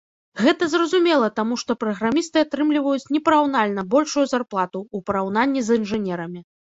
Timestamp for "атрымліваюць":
2.45-3.09